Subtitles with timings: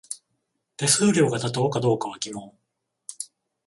[0.77, 2.55] 手数料が妥当かどうかは疑問